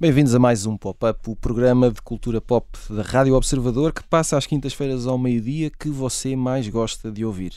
[0.00, 4.36] Bem-vindos a mais um Pop-Up, o programa de cultura pop da Rádio Observador que passa
[4.36, 7.52] às quintas-feiras ao meio-dia que você mais gosta de ouvir.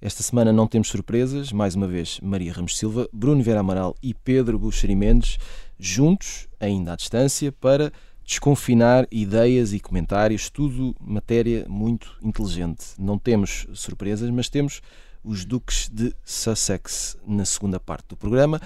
[0.00, 4.12] Esta semana não temos surpresas, mais uma vez Maria Ramos Silva, Bruno Vera Amaral e
[4.12, 5.38] Pedro Buxeri Mendes,
[5.78, 7.90] juntos, ainda à distância, para
[8.22, 12.88] desconfinar ideias e comentários, tudo matéria muito inteligente.
[12.98, 14.82] Não temos surpresas, mas temos
[15.24, 18.60] os Duques de Sussex na segunda parte do programa.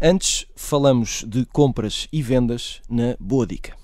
[0.00, 3.76] Antes, falamos de compras e vendas na Boa Dica.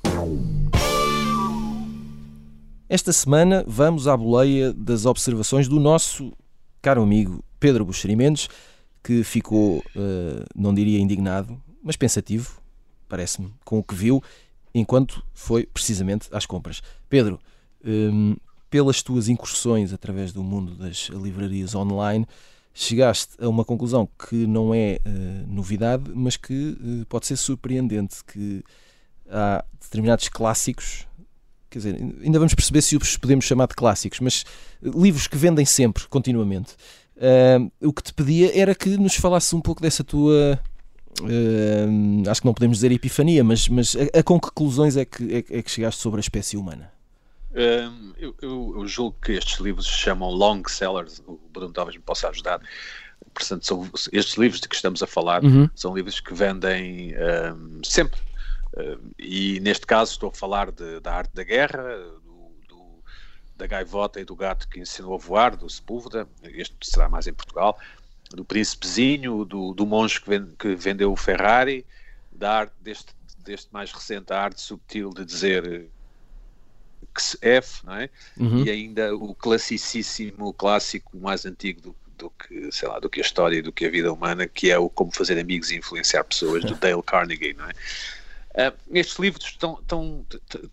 [2.89, 6.33] Esta semana vamos à boleia das observações do nosso
[6.83, 8.49] caro amigo Pedro Buxeri Mendes,
[9.03, 12.61] que ficou, uh, não diria indignado, mas pensativo,
[13.09, 14.23] parece-me, com o que viu
[14.75, 16.83] enquanto foi precisamente às compras.
[17.09, 17.39] Pedro,
[17.85, 18.37] um,
[18.69, 22.27] pelas tuas incursões através do mundo das livrarias online,
[22.75, 28.25] chegaste a uma conclusão que não é uh, novidade, mas que uh, pode ser surpreendente,
[28.25, 28.65] que
[29.29, 31.07] há determinados clássicos
[31.73, 34.45] quer dizer, ainda vamos perceber se os podemos chamar de clássicos, mas
[34.83, 36.75] eh, livros que vendem sempre, continuamente.
[37.17, 40.61] Uh, o que te pedia era que nos falasses um pouco dessa tua.
[41.21, 45.05] Uh, acho que não podemos dizer epifania, mas, mas a, a com que conclusões é
[45.05, 46.91] que, é, é, que chegaste sobre a espécie humana?
[47.53, 51.97] Uh, eu, eu, eu, julgo que estes livros se chamam long sellers, o Bruno talvez
[51.97, 52.61] me possa ajudar.
[53.35, 55.69] Portanto, são, estes livros de que estamos a falar uhum.
[55.75, 57.15] são livros que vendem
[57.85, 58.19] sempre
[59.19, 61.83] e neste caso estou a falar de, da arte da guerra,
[62.25, 63.05] do, do,
[63.57, 67.33] da gaivota e do gato que ensinou a voar, do Sepúlveda, este será mais em
[67.33, 67.79] Portugal,
[68.31, 71.85] do príncipezinho, do, do monge que, vende, que vendeu o Ferrari,
[72.31, 75.89] da arte deste, deste mais recente, a arte subtil de dizer
[77.15, 78.09] que se F, não é?
[78.39, 78.65] Uhum.
[78.65, 83.23] E ainda o classicíssimo, clássico mais antigo do, do que, sei lá, do que a
[83.23, 86.25] história e do que a vida humana, que é o Como Fazer Amigos e Influenciar
[86.25, 87.73] Pessoas, do Dale Carnegie, não é?
[88.53, 90.27] Uh, estes livros estão, estão,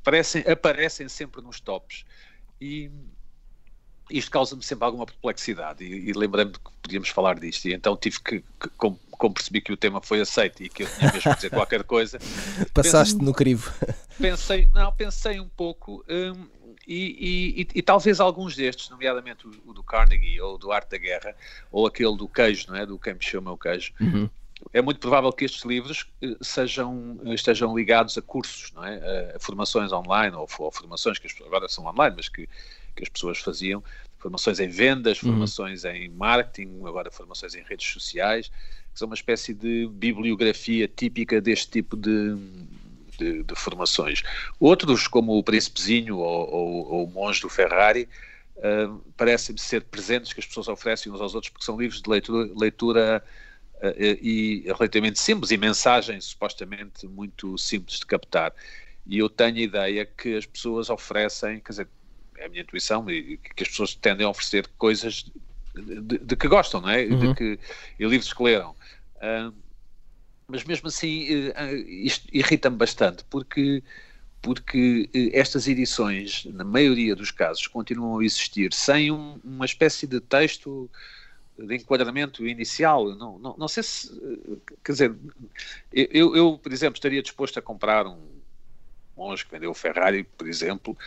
[0.03, 2.05] parecem, aparecem sempre nos tops.
[2.59, 2.91] E
[4.09, 5.83] isto causa-me sempre alguma perplexidade.
[5.83, 7.65] E, e lembrei-me que podíamos falar disto.
[7.67, 10.83] E então tive que, que como, como, percebi que o tema foi aceito e que
[10.83, 12.19] eu tinha mesmo que dizer qualquer coisa.
[12.73, 13.73] Passaste pensei, no crivo.
[14.19, 16.45] Pensei, não, pensei um pouco um,
[16.85, 20.97] e, e, e, talvez alguns destes, nomeadamente o, o, do Carnegie ou do Arte da
[20.97, 21.33] Guerra
[21.71, 22.85] ou aquele do queijo, não é?
[22.85, 23.93] do Quem Me Chama o Queijo.
[24.01, 24.29] Uhum
[24.71, 29.33] é muito provável que estes livros eh, sejam, eh, estejam ligados a cursos, não é?
[29.35, 32.47] a formações online ou, ou formações que agora são online, mas que,
[32.95, 33.83] que as pessoas faziam,
[34.19, 35.31] formações em vendas, uhum.
[35.31, 35.91] formações uhum.
[35.91, 38.49] em marketing, agora formações em redes sociais,
[38.93, 42.35] que são uma espécie de bibliografia típica deste tipo de,
[43.17, 44.23] de, de formações.
[44.59, 48.07] Outros, como o Príncipezinho ou, ou, ou o Monge do Ferrari,
[48.57, 52.09] uh, parecem ser presentes que as pessoas oferecem uns aos outros, porque são livros de
[52.09, 53.23] leitura, leitura
[54.21, 58.53] e relativamente simples e mensagens supostamente muito simples de captar.
[59.05, 61.87] E eu tenho a ideia que as pessoas oferecem, quer dizer,
[62.37, 65.25] é a minha intuição, que as pessoas tendem a oferecer coisas
[65.75, 67.05] de, de que gostam, não é?
[67.05, 67.19] Uhum.
[67.19, 67.59] De que,
[67.99, 68.71] e livros que leram.
[69.15, 69.53] Uh,
[70.47, 73.83] mas mesmo assim, uh, isto irrita-me bastante, porque
[74.41, 80.21] porque estas edições, na maioria dos casos, continuam a existir sem um, uma espécie de
[80.21, 80.89] texto
[81.65, 83.15] de enquadramento inicial.
[83.15, 84.09] Não, não, não sei se.
[84.83, 85.15] Quer dizer,
[85.91, 88.39] eu, eu, por exemplo, estaria disposto a comprar um
[89.15, 90.97] monge que vendeu o Ferrari, por exemplo,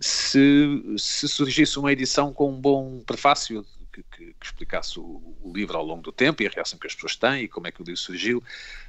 [0.00, 5.52] se, se surgisse uma edição com um bom prefácio que, que, que explicasse o, o,
[5.54, 7.72] livro ao longo do tempo e a reação que as pessoas têm e como é
[7.72, 8.42] que o livro surgiu.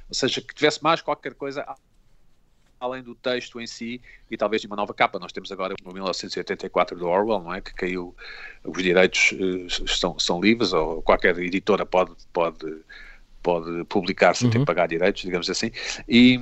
[0.08, 1.62] Ou seja, que tivesse mais qualquer coisa
[2.80, 5.18] além do texto em si e talvez de uma nova capa.
[5.18, 7.60] Nós temos agora o 1984 do Orwell, não é?
[7.60, 8.16] Que caiu,
[8.64, 12.82] os direitos uh, são, são livres, ou qualquer editora pode, pode,
[13.42, 14.52] pode publicar sem uhum.
[14.52, 15.70] ter que pagar direitos, digamos assim.
[16.08, 16.40] E,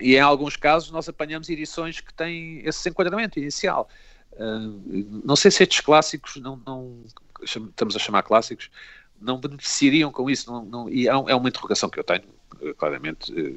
[0.00, 3.88] e em alguns casos nós apanhamos edições que têm esse enquadramento inicial.
[4.32, 7.04] Uh, não sei se estes clássicos, não, não
[7.42, 8.70] estamos a chamar clássicos,
[9.20, 10.50] não beneficiariam com isso.
[10.50, 12.35] Não, não, e é, é uma interrogação que eu tenho eh,
[12.78, 13.52] claramente, eh,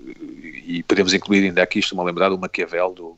[0.66, 3.18] e podemos incluir ainda aqui, estou-me a lembrar do Maquiavel, do,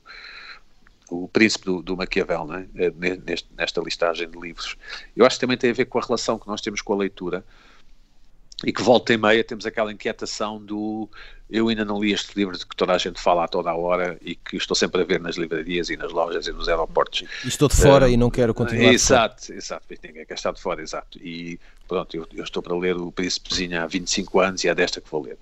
[1.10, 2.68] o príncipe do, do Maquiavel, é?
[2.76, 2.94] Eh,
[3.58, 4.78] nesta listagem de livros.
[5.16, 6.98] Eu acho que também tem a ver com a relação que nós temos com a
[6.98, 7.44] leitura
[8.66, 11.10] e que volta e meia temos aquela inquietação do
[11.52, 13.76] eu ainda não li este livro de que toda a gente fala a toda a
[13.76, 17.26] hora e que estou sempre a ver nas livrarias e nas lojas e nos aeroportos.
[17.44, 18.94] E estou de fora e não quero continuar.
[18.94, 21.20] Exato, exato, ninguém quer estar de fora, exato.
[21.20, 21.60] E
[21.90, 25.12] pronto, eu, eu estou para ler o Príncipezinho há 25 anos e é desta que
[25.12, 25.38] vou ler.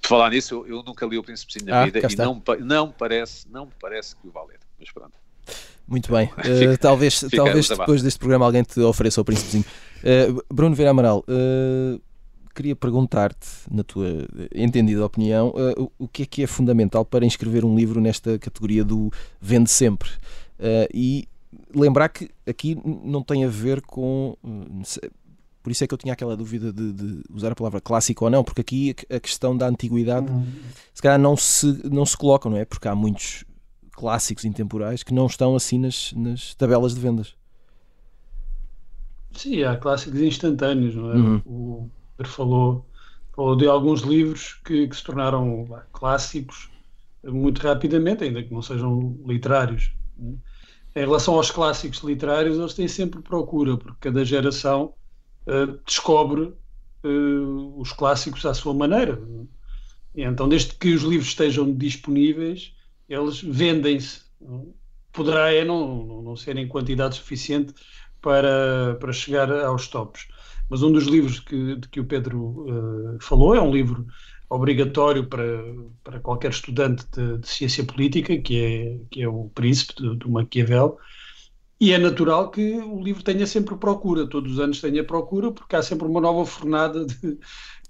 [0.00, 2.90] De falar nisso, eu, eu, nunca li o Príncipezinho da ah, Vida e não, não,
[2.90, 5.12] parece, não me parece que o vá ler, mas pronto.
[5.86, 6.30] Muito bem.
[6.40, 9.64] Uh, talvez talvez depois deste programa alguém te ofereça o Príncipezinho.
[9.98, 12.00] Uh, Bruno Vera Amaral, uh,
[12.60, 17.64] queria perguntar-te, na tua entendida opinião, uh, o que é que é fundamental para inscrever
[17.64, 19.10] um livro nesta categoria do
[19.40, 20.10] vende sempre?
[20.58, 21.26] Uh, e
[21.74, 24.36] lembrar que aqui não tem a ver com.
[25.62, 28.30] Por isso é que eu tinha aquela dúvida de, de, usar a palavra clássico ou
[28.30, 30.46] não, porque aqui a questão da antiguidade uhum.
[30.92, 32.64] se calhar não se, não se coloca, não é?
[32.64, 33.44] Porque há muitos
[33.92, 37.34] clássicos intemporais que não estão assim nas, nas tabelas de vendas.
[39.32, 41.14] Sim, há clássicos instantâneos, não é?
[41.14, 41.42] Uhum.
[41.46, 41.90] O
[42.28, 42.86] falou,
[43.34, 46.70] falou de alguns livros que, que se tornaram clássicos
[47.24, 49.92] muito rapidamente, ainda que não sejam literários.
[50.18, 54.94] Em relação aos clássicos literários, eles têm sempre procura, porque cada geração
[55.46, 56.52] uh, descobre
[57.04, 59.20] uh, os clássicos à sua maneira.
[60.14, 62.74] E então, desde que os livros estejam disponíveis,
[63.08, 64.22] eles vendem-se.
[65.12, 67.74] Poderá é não, não ser em quantidade suficiente
[68.20, 70.28] para, para chegar aos tops.
[70.68, 74.06] Mas um dos livros que, de que o Pedro uh, falou é um livro
[74.48, 75.62] obrigatório para,
[76.02, 80.30] para qualquer estudante de, de ciência política, que é, que é O Príncipe, do, do
[80.30, 80.98] Maquiavel,
[81.80, 85.74] e é natural que o livro tenha sempre procura, todos os anos tenha procura, porque
[85.74, 87.38] há sempre uma nova fornada de,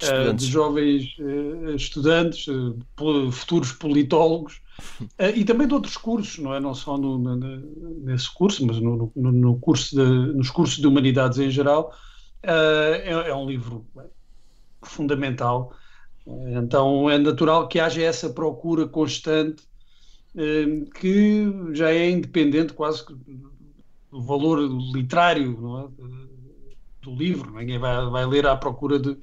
[0.03, 4.61] uh, de jovens uh, estudantes, uh, futuros politólogos,
[5.37, 6.61] e também de outros cursos, não é?
[6.61, 7.19] Não só no,
[8.03, 11.95] nesse curso, mas no, no curso de, nos cursos de humanidades em geral,
[12.43, 13.87] é, é, um livro
[14.81, 15.75] fundamental.
[16.57, 19.65] Então é natural que haja essa procura constante
[20.99, 21.45] que
[21.75, 23.05] já é independente quase
[24.11, 24.59] do valor
[24.93, 27.03] literário é?
[27.03, 27.53] do livro.
[27.53, 29.17] Ninguém vai, vai, ler à procura de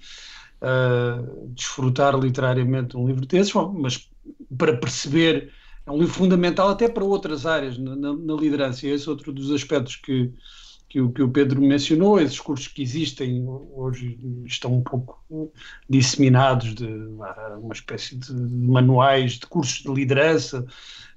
[0.62, 4.10] uh, desfrutar literariamente um livro desses, mas
[4.58, 5.52] para perceber
[5.86, 8.86] é um livro fundamental até para outras áreas na, na, na liderança.
[8.86, 10.34] E esse é outro dos aspectos que
[10.90, 15.52] que o, que o Pedro mencionou, esses cursos que existem hoje estão um pouco
[15.90, 20.66] disseminados de uma espécie de manuais de cursos de liderança,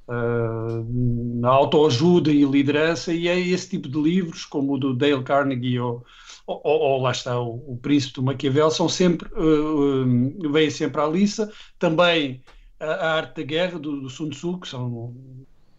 [0.09, 5.79] uh, autoajuda e liderança, e é esse tipo de livros, como o do Dale Carnegie
[5.79, 6.05] ou,
[6.47, 11.01] ou, ou lá está o, o, Príncipe do Maquiavel, são sempre, uh, uh, vêm sempre
[11.01, 11.53] à liça.
[11.79, 12.43] Também
[12.79, 15.15] a, a Arte da Guerra, do, do Sun Tzu, que são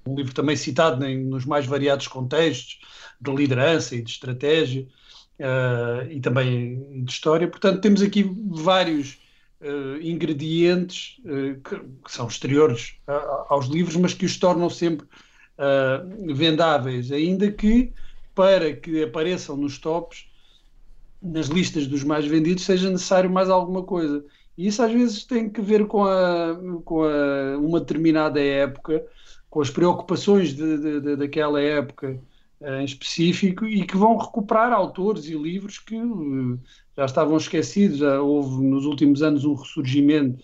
[0.06, 2.80] um livro também citado em, nos mais variados contextos,
[3.20, 4.88] de liderança e de estratégia
[5.40, 7.48] uh, e também de história.
[7.48, 9.20] Portanto, temos aqui vários
[9.62, 12.96] uh, ingredientes uh, que, que, são exteriores
[13.50, 15.08] aos livros, mas que os tornam sempre
[16.34, 17.94] vendáveis, ainda que
[18.34, 20.26] para que apareçam nos tops,
[21.22, 24.26] nas listas dos mais vendidos, seja necessário mais alguma coisa.
[24.58, 29.06] E isso às vezes tem que ver com, a, com a, uma determinada época,
[29.50, 32.20] com as preocupações de, de, de, daquela época
[32.64, 36.60] em específico e que vão recuperar autores e livros que uh,
[36.96, 37.98] já estavam esquecidos.
[37.98, 40.44] Já houve nos últimos anos um ressurgimento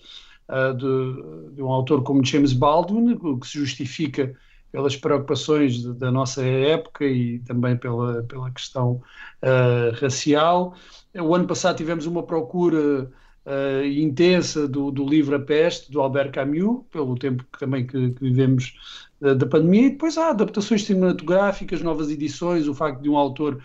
[0.50, 4.36] uh, de, de, um autor como James Baldwin, que se justifica
[4.72, 9.02] pelas preocupações de, da nossa época e também pela, pela questão
[9.42, 10.76] uh, racial.
[11.16, 13.10] O ano passado tivemos uma procura
[13.46, 18.12] uh, intensa do, do, livro A Peste, do Albert Camus, pelo tempo que, também que,
[18.12, 18.74] que vivemos
[19.22, 23.62] uh, da pandemia, e depois há adaptações cinematográficas, novas edições, o facto de um autor,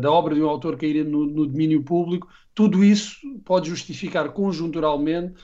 [0.00, 5.34] da obra de um autor cair no, no, domínio público, tudo isso pode justificar conjunturalmente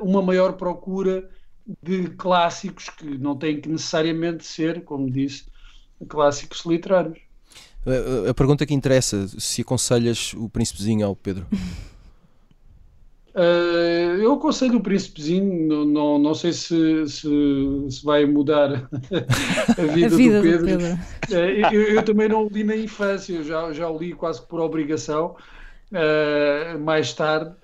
[0.00, 1.28] uma maior procura
[1.82, 5.44] de clássicos que não têm que necessariamente ser, como disse,
[6.08, 7.18] clássicos literários.
[8.28, 11.46] A pergunta que interessa, se aconselhas o Príncipezinho ao Pedro?
[13.34, 17.28] Uh, eu aconselho o Príncipezinho, não, não, não sei se, se,
[17.90, 20.58] se, vai mudar a vida, a vida do Pedro.
[20.58, 20.94] Do Pedro.
[21.30, 24.60] Uh, eu, eu, também não o li na infância, já, já o li quase por
[24.60, 25.34] obrigação,
[25.90, 27.54] uh, mais tarde.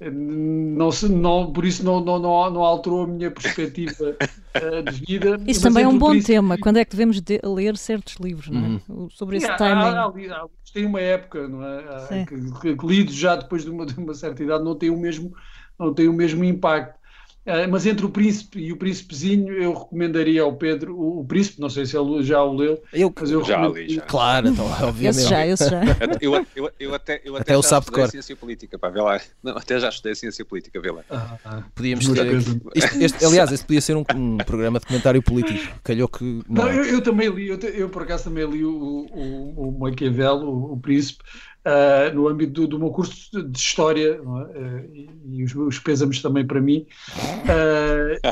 [0.00, 5.04] Não, se, não, por isso não, não, não, não alterou a minha perspectiva uh, de
[5.04, 5.38] vida.
[5.46, 6.56] Isso também é um bom tema.
[6.56, 8.80] Quando é que devemos de ler certos livros, não é?
[8.90, 9.10] Uhum.
[9.10, 9.82] Sobre esse timing.
[9.82, 12.24] Há, há, há, tem uma época, não é?
[12.24, 15.34] Que, que, lidos já depois de uma, de uma, certa idade não tem o mesmo,
[15.78, 16.98] não tem o mesmo impacto.
[17.46, 21.58] Uh, mas entre o Príncipe e o Príncipezinho, eu recomendaria ao Pedro o, o Príncipe,
[21.58, 24.02] não sei se ele já o leu, eu, mas eu já li, já.
[24.02, 25.20] Claro, então, obviamente.
[25.20, 25.80] Esse já, esse já.
[26.20, 29.20] Eu, eu, eu até, eu até, até já estudei ciência política, pá, vê lá.
[29.42, 31.02] Não, até já estudei ciência política, vê lá.
[31.08, 32.26] Ah, ah, Podíamos ter.
[32.74, 35.80] Este, este, aliás, este podia ser um, um, programa de comentário político.
[35.82, 36.42] Calhou que.
[36.48, 39.78] Não, não eu, eu, também li, eu, eu, por acaso também li o, o, o
[39.78, 41.22] Maquiavel, o, o Príncipe.
[41.64, 44.20] Uh, no âmbito do, do, meu curso de História, é?
[44.20, 46.86] uh, e, e os, os também para mim.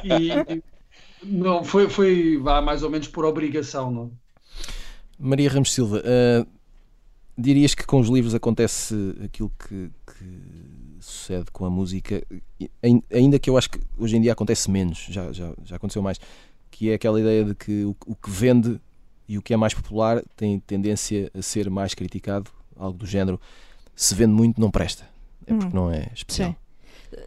[0.05, 0.63] e
[1.25, 3.91] não, foi, foi vá, mais ou menos por obrigação.
[3.91, 4.13] Não?
[5.19, 6.03] Maria Ramos Silva,
[7.37, 8.95] dirias que com os livros acontece
[9.25, 12.23] aquilo que, que sucede com a música,
[13.13, 16.19] ainda que eu acho que hoje em dia acontece menos, já, já, já aconteceu mais,
[16.71, 18.81] que é aquela ideia de que o, o que vende
[19.29, 23.41] e o que é mais popular tem tendência a ser mais criticado, algo do género,
[23.95, 25.05] se vende muito não presta,
[25.47, 25.81] é porque hum.
[25.81, 26.51] não é especial.
[26.51, 26.57] Sim.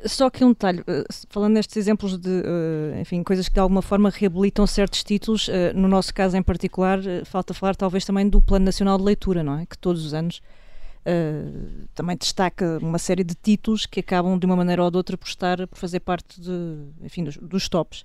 [0.06, 3.82] Só que um detalhe, eh, falando nestes exemplos de, eh, enfim, coisas que de alguma
[3.82, 8.40] forma reabilitam certos títulos, eh, no nosso caso em particular, falta falar talvez também do
[8.40, 9.66] Plano Nacional de Leitura, não é?
[9.66, 10.42] Que todos os anos
[11.04, 15.18] Uh, também destaca uma série de títulos que acabam de uma maneira ou de outra
[15.18, 16.52] por estar por fazer parte de,
[17.02, 18.04] enfim, dos, dos tops.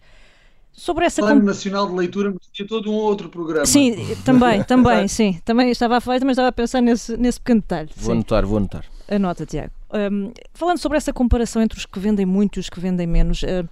[0.76, 3.64] Sobre essa Plano Nacional de Leitura tinha todo um outro programa.
[3.64, 5.40] Sim, também, também, sim.
[5.42, 7.88] Também estava a falar, mas estava a pensar nesse, nesse pequeno detalhe.
[7.96, 8.12] Vou sim.
[8.12, 8.84] anotar, vou anotar.
[9.08, 9.72] Anota, Tiago.
[10.12, 13.42] Um, falando sobre essa comparação entre os que vendem muito e os que vendem menos,
[13.42, 13.66] uh,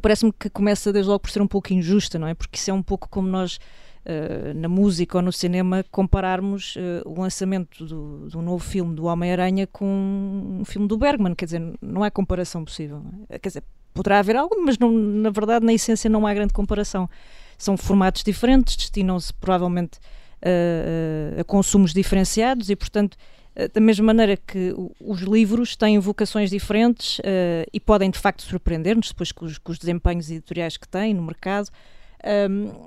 [0.00, 2.34] parece-me que começa desde logo por ser um pouco injusta, não é?
[2.34, 3.58] Porque isso é um pouco como nós
[4.06, 9.04] Uh, na música ou no cinema compararmos uh, o lançamento do, do, novo filme do
[9.04, 9.84] Homem-Aranha com
[10.60, 13.02] um filme do Bergman, quer dizer, não é comparação possível.
[13.28, 13.38] É?
[13.38, 17.08] Quer dizer, poderá haver algo, mas não, na verdade, na essência, não há grande comparação.
[17.56, 19.98] São formatos diferentes, destinam-se provavelmente
[20.42, 26.50] uh, a consumos diferenciados e, portanto, uh, da mesma maneira que os livros têm vocações
[26.50, 30.86] diferentes uh, e podem de facto surpreender-nos depois com os, com os, desempenhos editoriais que
[30.86, 31.68] têm no mercado.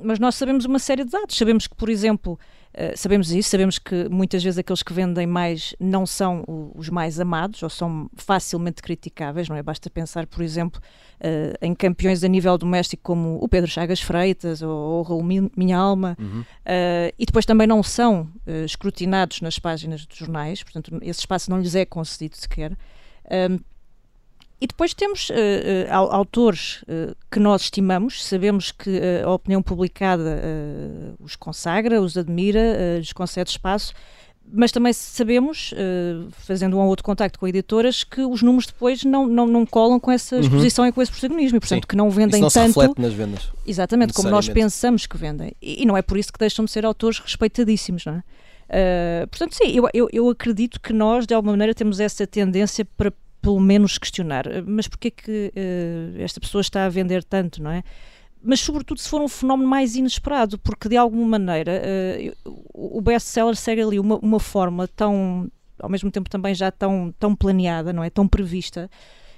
[0.02, 1.38] mas nós sabemos uma série de dados.
[1.38, 2.40] Sabemos que, por exemplo,
[2.74, 7.20] Uh, sabemos isso, sabemos que muitas vezes aqueles que vendem mais não são os mais
[7.20, 9.64] amados ou são facilmente criticáveis, não é?
[9.64, 10.82] Basta pensar, por exemplo,
[11.20, 15.24] uh, em campeões a nível doméstico como o Pedro Chagas Freitas ou, ou o Raul
[15.24, 16.42] Minha Alma, uhum.
[16.42, 18.30] uh, e depois também não são
[18.66, 22.78] escrutinados nas páginas dos jornais, portanto, esse espaço não lhes é concedido sequer.
[24.62, 30.40] E depois temos uh, uh, autores uh, que nós estimamos, sabemos que a opinião publicada
[31.20, 33.92] os consagra, os admira, lhes concede espaço,
[34.54, 35.74] mas também sabemos,
[36.32, 40.00] fazendo um ou outro contacto com editoras, que os números depois não, não, não colam
[40.00, 40.42] com essa uhum.
[40.42, 40.90] exposição uhum.
[40.90, 41.88] e com esse protagonismo, e portanto Sim.
[41.88, 42.74] que não vendem isso não tanto.
[42.74, 43.50] Se reflete nas vendas.
[43.66, 45.54] Exatamente, como nós pensamos que vendem.
[45.62, 49.26] E, e, não é por isso que deixam de ser autores respeitadíssimos, não é?
[49.30, 53.12] portanto, sim, eu, eu, eu acredito que nós, de alguma maneira, temos essa tendência para
[53.42, 54.46] pelo menos questionar.
[54.66, 57.84] Mas porquê que uh, esta pessoa está a vender tanto, não é?
[58.44, 61.82] Mas sobretudo se for um fenómeno mais inesperado, porque de alguma maneira
[62.46, 67.14] uh, o best-seller segue ali uma, uma forma tão, ao mesmo tempo também já tão,
[67.20, 68.10] tão planeada, não é?
[68.10, 68.90] Tão prevista.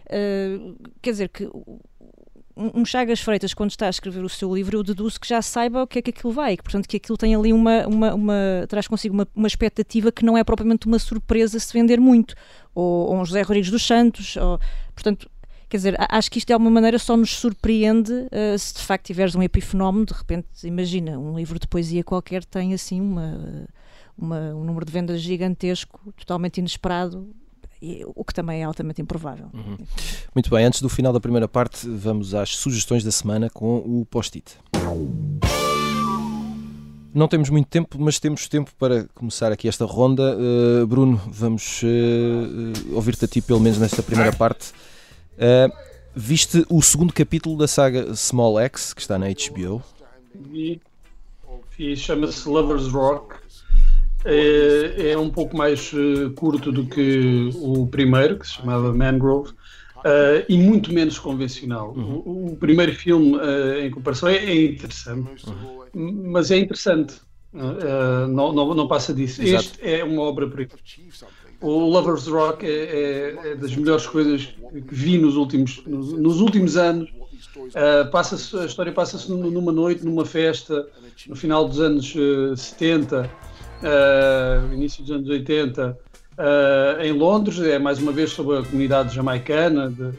[0.06, 1.50] Uh, quer dizer que
[2.56, 5.84] um Chagas Freitas, quando está a escrever o seu livro, eu deduzo que já saiba
[5.84, 8.66] o que é que aquilo vai, que, portanto, que aquilo tem ali uma, uma, uma
[8.68, 12.36] traz consigo uma, uma expectativa que não é propriamente uma surpresa se vender muito,
[12.76, 14.60] ou, ou um José Rodrigues dos Santos, ou,
[14.94, 15.30] portanto,
[15.68, 19.06] quer dizer, acho que isto de alguma maneira só nos surpreende uh, se de facto
[19.06, 23.68] tiveres um epifenómeno, de repente, imagina, um livro de poesia qualquer tem assim uma,
[24.16, 27.34] uma um número de vendas gigantesco, totalmente inesperado,
[28.16, 29.48] o que também é altamente improvável.
[29.54, 29.78] Uhum.
[30.34, 34.06] Muito bem, antes do final da primeira parte, vamos às sugestões da semana com o
[34.10, 34.58] post-it.
[37.14, 40.36] Não temos muito tempo, mas temos tempo para começar aqui esta ronda.
[40.36, 44.72] Uh, Bruno, vamos uh, ouvir-te a ti, pelo menos nesta primeira parte.
[45.34, 45.72] Uh,
[46.16, 49.84] viste o segundo capítulo da saga Small X, que está na HBO?
[50.34, 50.82] Vi,
[51.78, 53.36] e chama-se Lover's Rock
[54.26, 59.52] é, é um pouco mais uh, curto do que o primeiro, que se chamava Mangrove,
[59.52, 61.94] uh, e muito menos convencional.
[61.96, 62.22] Uhum.
[62.26, 65.46] O, o, primeiro filme, uh, em comparação, é, é interessante,
[65.94, 66.32] uhum.
[66.32, 67.16] mas é interessante.
[67.54, 69.42] não, não, não passa disso.
[69.42, 69.64] Exato.
[69.64, 70.72] Este é uma obra-prima.
[71.62, 76.42] O Lover's Rock é, é, é, das melhores coisas que vi nos últimos, nos, nos
[76.42, 77.10] últimos anos.
[77.56, 80.88] Uh, passa a história passa-se numa noite, numa festa,
[81.28, 83.30] no final dos anos uh, 70,
[83.84, 85.98] uh, início dos anos 80, uh,
[86.38, 90.14] eh, em Londres, é mais uma vez sobre a comunidade jamaicana de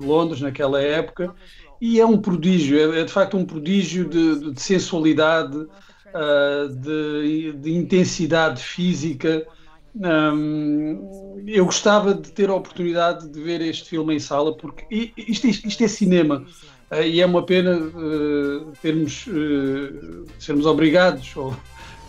[0.00, 1.34] Londres naquela época,
[1.80, 7.52] e é um prodígio, é, é de facto um prodígio de, de sensualidade, uh, de,
[7.52, 9.46] de, intensidade física.
[9.94, 15.46] Um, eu gostava de ter a oportunidade de ver este filme em sala, porque isto,
[15.46, 16.44] isto, isto é cinema.
[16.90, 21.56] Uh, e é uma pena uh, termos, uh, sermos obrigados, ou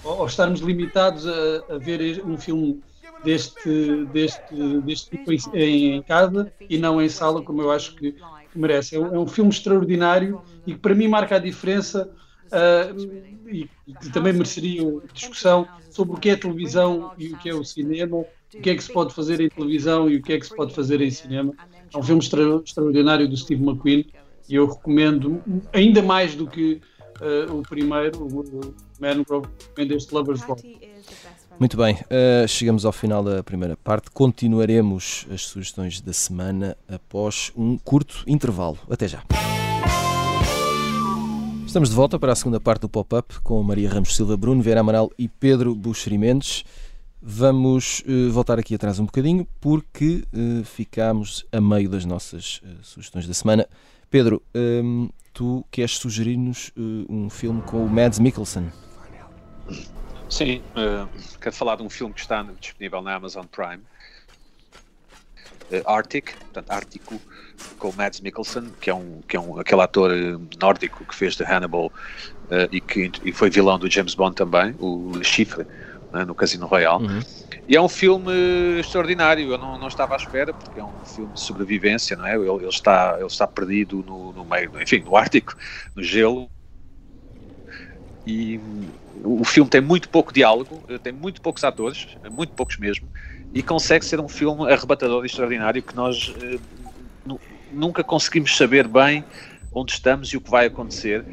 [0.03, 2.81] ou, estarmos limitados a, a, ver um filme
[3.24, 8.15] deste, deste, deste tipo em, em, casa e não em sala, como eu acho que,
[8.53, 8.98] merece.
[8.98, 12.10] É um, é um, filme extraordinário e que para mim marca a diferença
[12.48, 13.70] uh, e
[14.01, 14.81] que também mereceria
[15.13, 18.75] discussão sobre o que é televisão e o que é o cinema o que é
[18.75, 21.10] que se pode fazer em televisão e o que é que se pode fazer em
[21.10, 21.53] cinema.
[21.93, 24.05] É um filme extra, extraordinário do Steve McQueen
[24.50, 25.41] e eu recomendo
[25.74, 26.81] ainda mais do que
[27.22, 29.48] uh, o primeiro, o Man Grove,
[30.12, 30.79] Lover's Rock.
[31.60, 34.12] Muito bem, uh, chegamos ao final da primeira parte.
[34.12, 38.77] Continuaremos as sugestões da semana após um curto intervalo.
[38.89, 39.24] Até já.
[41.65, 44.81] Estamos de volta para a segunda parte do pop-up com Maria Ramos Silva, Bruno Vera
[44.81, 46.63] Amaral e Pedro Buxeri Mendes.
[47.20, 52.84] Vamos uh, voltar aqui atrás um bocadinho porque uh, ficámos a meio das nossas uh,
[52.84, 53.67] sugestões da semana.
[54.10, 58.70] Pedro, um, tu queres sugerir-nos um filme com o Mads Mikkelsen?
[60.29, 60.61] Sim,
[61.41, 63.83] quero falar de um filme que está disponível na Amazon Prime
[65.71, 67.21] uh, Arctic, portanto Ártico,
[67.79, 71.15] com o Mads Mikkelsen, que é, um, que é um, aquele ator eh, nórdico que
[71.15, 75.65] fez de Hannibal uh, e que e foi vilão do James Bond também, o Chifre,
[76.11, 77.05] né, no Casino Royale.
[77.05, 77.21] Uhum.
[77.67, 81.33] E é um filme extraordinário, eu não, não estava à espera, porque é um filme
[81.33, 82.35] de sobrevivência, não é?
[82.35, 85.55] Ele, ele está, ele está perdido no, no meio, enfim, no Ártico,
[85.95, 86.49] no gelo.
[88.25, 88.59] E
[89.24, 93.08] o filme tem muito pouco diálogo, tem muito poucos atores, muito poucos mesmo,
[93.53, 96.60] e consegue ser um filme arrebatador e extraordinário que nós eh,
[97.72, 99.24] nunca conseguimos saber bem
[99.74, 101.24] onde estamos e o que vai acontecer.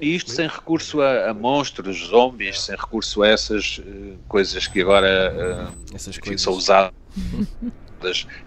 [0.00, 4.80] E isto sem recurso a, a monstros, zombies, sem recurso a essas uh, coisas que
[4.80, 6.92] agora uh, essas enfim, são usadas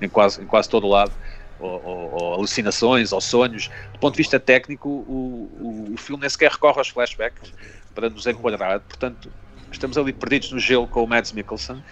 [0.02, 1.12] em quase, em quase todo o lado,
[1.60, 3.70] ou, ou, ou, alucinações, ou sonhos.
[3.94, 7.52] Do ponto de vista técnico, o, o, o filme nem sequer recorre aos flashbacks
[7.94, 8.80] para nos enquadrar.
[8.82, 9.32] Portanto,
[9.72, 11.84] estamos ali perdidos no gelo com o Mads Mikkelsen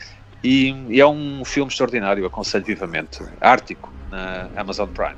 [0.44, 3.24] e, e, é um filme extraordinário, aconselho vivamente.
[3.42, 5.16] Ártico, na Amazon Prime.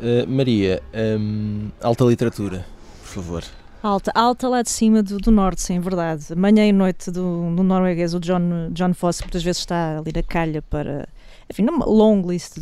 [0.00, 2.64] Uh, Maria, um, alta literatura,
[3.00, 3.44] por favor.
[3.80, 6.34] Alta, alta lá de cima do, do norte, sim, verdade.
[6.36, 10.22] Manhã e noite do, do norueguês, o John, John Fosse, muitas vezes está ali na
[10.22, 11.08] calha para,
[11.50, 12.58] enfim, numa long list,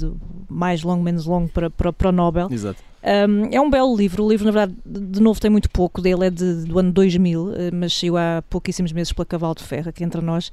[0.48, 2.48] mais longo, menos longo, para, para, para o Nobel.
[2.50, 2.82] Exato.
[3.06, 6.26] Um, é um belo livro, o livro, na verdade, de novo tem muito pouco, dele
[6.26, 9.88] é de, do ano 2000, eh, mas saiu há pouquíssimos meses pela Cavalo de Ferro,
[9.90, 10.50] aqui entre nós.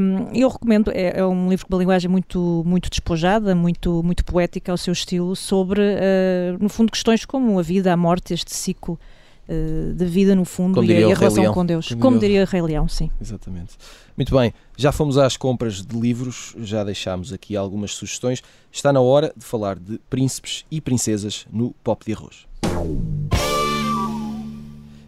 [0.00, 4.22] Um, eu recomendo, é, é, um livro com uma linguagem muito, muito despojada, muito, muito
[4.22, 8.54] poética ao seu estilo, sobre, uh, no fundo, questões como a vida, a morte, este
[8.54, 9.00] ciclo
[9.48, 11.54] uh, de vida, no fundo, como e, a, a relação Leão.
[11.54, 11.88] com Deus.
[11.88, 13.10] Como, como diria Rei Leão, sim.
[13.20, 13.76] Exatamente.
[14.16, 18.42] Muito bem, já fomos às compras de livros, já deixámos aqui algumas sugestões.
[18.70, 22.46] Está na hora de falar de príncipes e princesas no Pop de Arroz.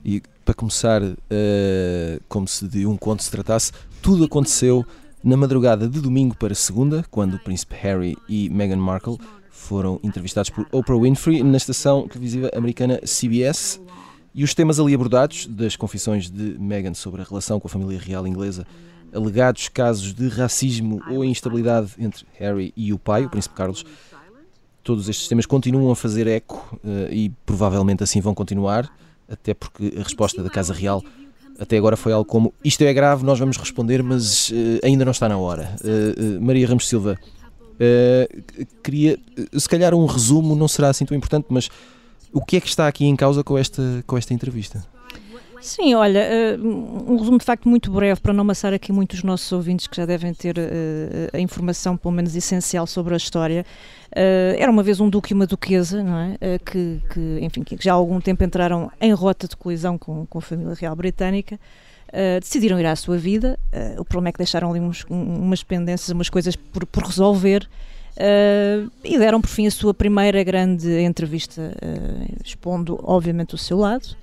[0.05, 1.17] E para começar, uh,
[2.29, 4.85] como se de um conto se tratasse, tudo aconteceu
[5.23, 9.19] na madrugada de domingo para segunda, quando o príncipe Harry e Meghan Markle
[9.51, 13.81] foram entrevistados por Oprah Winfrey na estação televisiva americana CBS.
[14.35, 17.99] E os temas ali abordados, das confissões de Meghan sobre a relação com a família
[17.99, 18.67] real inglesa,
[19.13, 23.85] alegados casos de racismo ou instabilidade entre Harry e o pai, o príncipe Carlos,
[24.83, 28.89] todos estes temas continuam a fazer eco uh, e provavelmente assim vão continuar,
[29.29, 31.03] até porque a resposta da Casa Real
[31.59, 35.13] até agora foi algo como isto é grave, nós vamos responder, mas uh, ainda não
[35.13, 35.75] está na hora.
[35.81, 37.19] Uh, Maria Ramos Silva,
[38.83, 39.19] queria,
[39.57, 41.71] se calhar um resumo não será assim tão importante, mas
[42.33, 44.85] o que é que está aqui em causa com esta, com esta entrevista?
[45.61, 49.87] Sim, olha, um resumo de facto muito breve para não amassar aqui muitos nossos ouvintes
[49.87, 50.57] que já devem ter
[51.35, 53.67] a informação, pelo menos essencial, sobre a história.
[54.11, 56.59] era uma vez um duque e uma duquesa, não é?
[56.65, 60.39] que, que, enfim, que já há algum tempo entraram em rota de colisão com, com
[60.39, 61.61] a família real britânica.
[62.11, 63.59] Uh, decidiram ir à sua vida.
[63.73, 67.69] Uh, o problema é que deixaram ali uns, umas pendências, umas coisas por, por resolver.
[68.17, 71.73] Uh, e deram por fim a sua primeira grande entrevista,
[72.45, 74.17] expondo obviamente o seu lado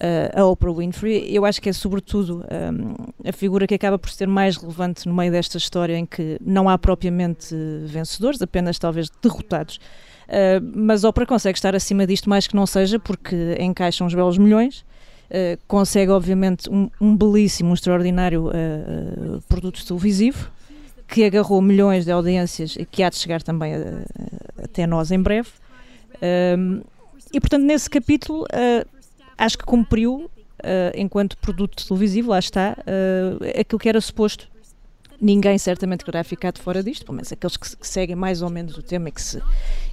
[0.00, 1.34] uh, a Oprah Winfrey.
[1.34, 5.14] Eu acho que é sobretudo um, a figura que acaba por ser mais relevante no
[5.14, 9.78] meio desta história em que não há propriamente vencedores, apenas talvez derrotados.
[10.26, 14.38] Uh, mas Oprah consegue estar acima disto mais que não seja porque encaixa uns belos
[14.38, 14.84] milhões.
[15.30, 20.50] Uh, consegue, obviamente, um, um, belíssimo, um extraordinário uh, produto televisivo
[21.10, 23.74] que agarrou milhões de audiências e que há de chegar também
[24.62, 25.50] até nós em breve.
[27.32, 28.46] e, portanto, nesse capítulo
[29.40, 34.48] acho que cumpriu, uh, enquanto produto televisivo, lá está, uh, aquilo que era suposto.
[35.20, 38.50] Ninguém certamente querá ficar de fora disto, pelo menos aqueles que, que seguem mais ou
[38.50, 39.42] menos o tema e que se,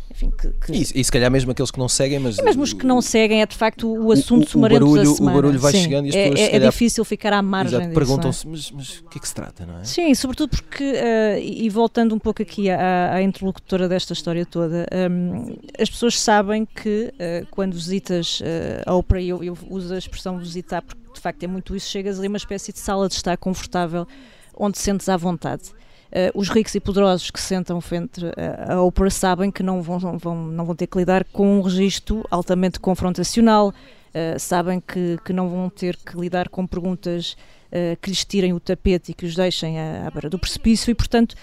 [0.09, 0.71] enfim, que, que...
[0.71, 2.37] E, e, se calhar mesmo aqueles que não seguem, mas.
[2.37, 5.09] E mesmo os que não seguem é de facto o assunto o, sumarento o barulho,
[5.09, 5.31] da semana.
[5.31, 5.83] O barulho vai Sim.
[5.83, 6.39] chegando e as é, pessoas.
[6.39, 7.93] É, é difícil ficar à margem disso.
[7.93, 8.49] Perguntam-se, é?
[8.49, 9.83] mas, mas o que é que se trata, não é?
[9.83, 14.87] Sim, sobretudo porque, uh, e voltando um pouco aqui à, à interlocutora desta história toda,
[15.11, 19.97] um, as pessoas sabem que uh, quando visitas uh, a Oprah, eu, eu uso a
[19.97, 23.15] expressão visitar porque de facto é muito isso, chegas ali uma espécie de sala de
[23.15, 24.07] estar confortável
[24.55, 25.71] onde te sentes à vontade.
[26.17, 30.17] Uh, os ricos e poderosos que sentam frente a, a Oprah sabem que não vão,
[30.17, 35.31] vão, não vão ter que lidar com um registro altamente confrontacional, uh, sabem que, que
[35.31, 39.27] não vão ter que lidar com perguntas uh, que lhes tirem o tapete e que
[39.27, 41.35] os deixem à, à beira do precipício, e portanto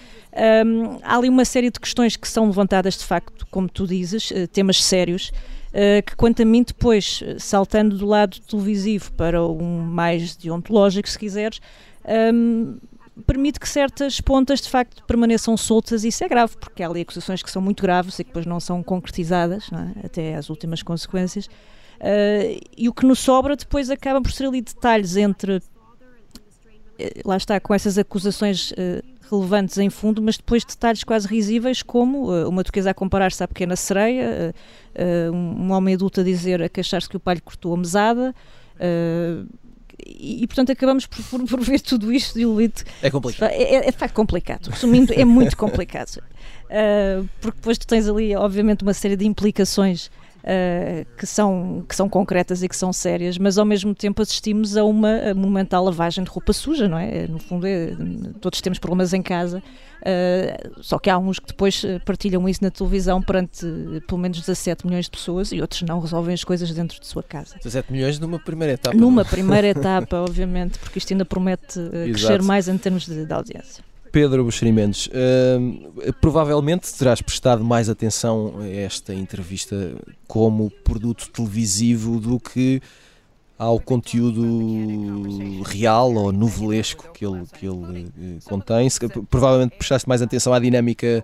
[0.65, 4.33] um, há ali uma série de questões que são levantadas de facto, como tu dizes,
[4.51, 5.31] temas sérios.
[6.05, 11.61] que quanto a mim depois, saltando do lado televisivo para um mais deontológico, se quiseres,
[12.33, 12.77] um,
[13.25, 17.01] permite que certas pontas de facto permaneçam soltas e isso é grave, porque há ali
[17.01, 20.05] acusações que são muito graves e que depois não são concretizadas, não é?
[20.05, 21.47] até às últimas consequências.
[21.95, 25.61] Uh, e o que nos sobra depois acaba por ser ali detalhes entre.
[26.99, 28.75] Eh, lá está, com essas acusações uh,
[29.29, 33.47] relevantes em fundo, mas depois detalhes quase risíveis, como uh, uma turquesa a comparar-se à
[33.47, 34.53] pequena sereia,
[35.33, 38.35] um homem adulto a dizer, a queixar-se que o pai lhe cortou a mesada.
[38.75, 39.47] Uh,
[40.05, 43.49] e, e, portanto acabamos por, por, por, ver tudo isto o Lito é complicado.
[43.49, 44.69] É, é, é de facto complicado.
[44.69, 46.21] Resumindo é muito complicado.
[46.65, 50.11] Uh, porque depois tu tens ali obviamente uma série de implicações
[50.45, 54.77] Uh, que, são, que são concretas e que são sérias, mas ao mesmo tempo assistimos
[54.77, 57.27] a uma monumental lavagem de roupa suja, não é?
[57.27, 57.95] No fundo, é,
[58.39, 62.69] todos temos problemas em casa, uh, só que há uns que depois partilham isso na
[62.69, 63.65] televisão perante
[64.07, 67.23] pelo menos 17 milhões de pessoas e outros não resolvem as coisas dentro de sua
[67.23, 67.55] casa.
[67.57, 68.95] 17 milhões numa primeira etapa.
[68.95, 69.29] Numa não?
[69.29, 73.83] primeira etapa, obviamente, porque isto ainda promete uh, crescer mais em termos de, de audiência.
[74.15, 79.93] Pedro Buxeri Mendes, uh, provavelmente terás prestado mais atenção a esta entrevista
[80.25, 82.81] como produto televisivo do que
[83.59, 84.41] ao conteúdo
[85.65, 88.89] real ou novelesco que ele, que ele uh, contém.
[88.89, 91.21] Se, provavelmente prestaste mais atenção à dinâmica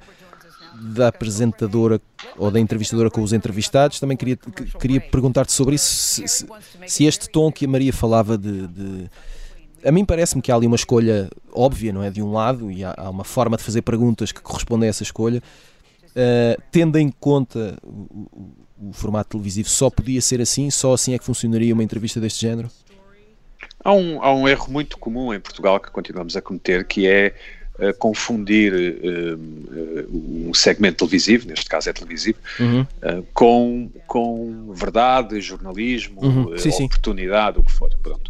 [0.75, 2.01] da apresentadora
[2.37, 4.01] ou da entrevistadora com os entrevistados.
[4.01, 4.35] Também queria,
[4.81, 6.45] queria perguntar-te sobre isso, se, se,
[6.87, 9.09] se, este tom que a Maria falava de, de
[9.83, 12.09] a mim parece-me que há ali uma escolha óbvia, não é?
[12.09, 15.03] De um lado, e há, há uma forma de fazer perguntas que correspondem a essa
[15.03, 15.41] escolha.
[16.09, 20.69] Uh, tendo em conta o, o, o, formato televisivo, só podia ser assim?
[20.69, 22.69] Só assim é que funcionaria uma entrevista deste género?
[23.83, 27.33] Há um, há um erro muito comum em Portugal que continuamos a cometer, que é
[27.79, 32.85] uh, confundir uh, um segmento televisivo, neste caso é televisivo, uhum.
[33.33, 36.57] com, com verdade, jornalismo, uhum.
[36.57, 37.61] sim, oportunidade, sim.
[37.61, 37.89] o que for.
[38.03, 38.29] Pronto.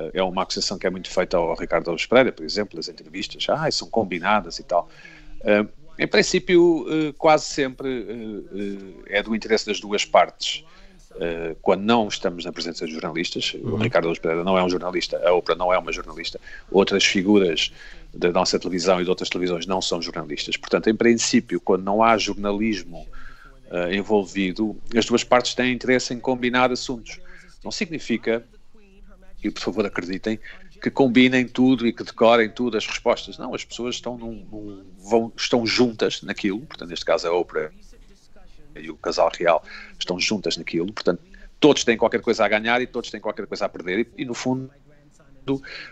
[0.00, 2.88] Eh, é uma acusação que é muito feita ao Ricardo Alves Pereira, por exemplo, as
[2.88, 4.88] entrevistas, ah, são combinadas e tal.
[5.40, 10.64] Uh, em princípio, uh, quase sempre uh, é do interesse das duas partes.
[11.60, 13.74] quando não estamos na presença de jornalistas, uhum.
[13.74, 17.04] o Ricardo Alves Pereira não é um jornalista, a Oprah não é uma jornalista, outras
[17.04, 17.72] figuras
[18.14, 20.56] da nossa televisão e de outras televisões não são jornalistas.
[20.56, 23.06] Portanto, em princípio, quando não há jornalismo
[23.92, 27.20] envolvido, as duas partes têm interesse em combinar assuntos.
[27.62, 28.44] Não significa
[29.42, 30.38] e por favor acreditem,
[30.80, 33.36] que combinem tudo e que decorem tudo as respostas.
[33.38, 37.70] Não, as pessoas estão, num, num, vão, estão juntas naquilo, portanto, neste caso a Oprah
[38.74, 39.62] e o casal real
[39.98, 41.22] estão juntas naquilo, portanto,
[41.58, 44.24] todos têm qualquer coisa a ganhar e todos têm qualquer coisa a perder e, e
[44.24, 44.70] no fundo,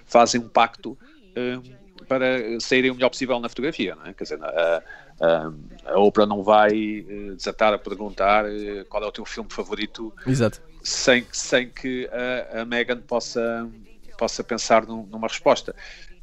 [0.06, 0.96] fazem um pacto
[1.36, 4.14] um, para saírem o melhor possível na fotografia, não é?
[4.14, 4.82] Quer dizer, a,
[5.20, 5.52] a,
[5.92, 10.14] a Oprah não vai uh, desatar a perguntar uh, qual é o teu filme favorito
[10.26, 13.68] Exato sem, sem que a, a Megan possa,
[14.16, 15.74] possa pensar num, numa resposta.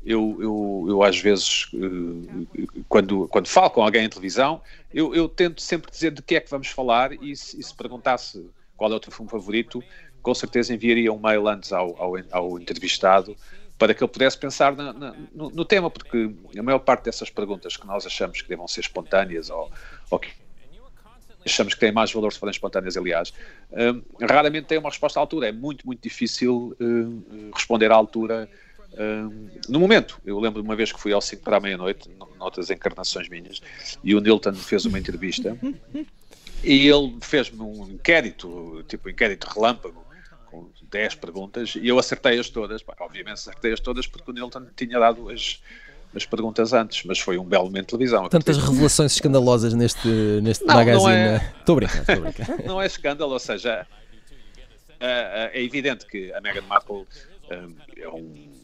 [0.03, 4.61] Eu, eu, eu, às vezes, eh, quando, quando falo com alguém em televisão,
[4.93, 7.73] eu, eu tento sempre dizer de que é que vamos falar e se, e se
[7.73, 8.47] perguntasse
[8.77, 9.83] qual é o teu filme favorito,
[10.21, 13.35] com certeza enviaria um mail antes ao, ao, ao entrevistado
[13.77, 17.29] para que ele pudesse pensar na, na, no, no, tema, porque a maior parte dessas
[17.29, 19.71] perguntas que nós achamos que devam ser espontâneas ou,
[20.09, 20.29] ou que
[21.55, 23.33] achamos que têm mais valor se forem espontâneas, aliás,
[23.71, 25.49] um, raramente tem uma resposta à altura.
[25.49, 28.49] É muito, muito difícil uh, responder à altura
[28.97, 30.19] um, no momento.
[30.25, 33.61] Eu lembro de uma vez que fui ao 5 para a meia-noite, noutras encarnações minhas,
[34.03, 35.57] e o Nilton fez uma entrevista
[36.63, 40.05] e ele fez-me um inquérito, tipo um inquérito relâmpago,
[40.47, 42.83] com 10 perguntas, e eu acertei-as todas.
[42.99, 45.61] Obviamente acertei-as todas porque o Nilton tinha dado as
[46.15, 48.29] as perguntas antes, mas foi um belo momento de televisão.
[48.29, 50.07] Tantas revelações escandalosas neste,
[50.41, 51.11] neste não, magazine.
[51.11, 51.79] É- estou é...
[51.79, 52.63] brincando, brincando.
[52.65, 53.85] não é escândalo, ou seja,
[54.99, 57.05] é, é, é evidente que a Meghan Markle
[57.49, 58.55] é um.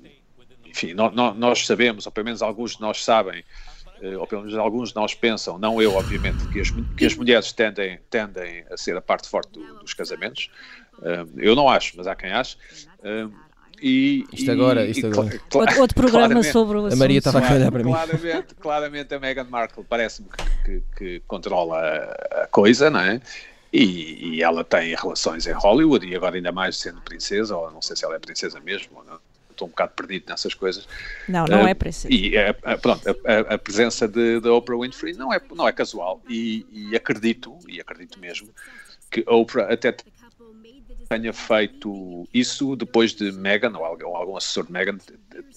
[0.65, 3.43] Enfim, nós, nós sabemos, ou pelo menos alguns de nós sabem,
[4.01, 7.13] eh, ou pelo menos alguns de nós pensam, não eu, obviamente, que as, que as
[7.13, 10.49] mulheres tendem, tendem a ser a parte forte do, dos casamentos.
[11.35, 12.55] Eu não acho, mas há quem ache.
[13.81, 15.41] E, isto agora, isto agora.
[15.53, 16.93] outro, outro programa sobre o assunto.
[16.93, 17.91] A Maria estava a olhar para mim.
[17.91, 23.19] Claramente, claramente a Meghan Markle parece-me que, que, que, controla a, coisa, não é?
[23.73, 27.81] E, e, ela tem relações em Hollywood e agora ainda mais sendo princesa, ou não
[27.81, 29.19] sei se ela é princesa mesmo ou não.
[29.49, 30.87] estou um bocado perdido nessas coisas.
[31.27, 32.11] Não, não uh, é ser.
[32.11, 36.21] E a, pronto, a, a, presença de, de Oprah Winfrey não é, não é casual
[36.29, 38.49] e, e acredito, e acredito mesmo,
[39.09, 39.95] que Oprah até
[41.11, 44.97] tenha feito isso depois de Meghan ou algum, assessor de Meghan